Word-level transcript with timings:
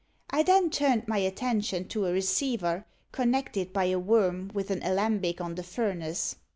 I 0.31 0.41
then 0.41 0.71
turned 0.71 1.07
my 1.07 1.19
attention 1.19 1.87
to 1.89 2.07
a 2.07 2.11
receiver, 2.11 2.85
connected 3.11 3.71
by 3.71 3.85
a 3.85 3.99
worm 3.99 4.49
with 4.51 4.71
an 4.71 4.81
alembic 4.81 5.39
on 5.39 5.53
the 5.53 5.61
furnace. 5.61 6.37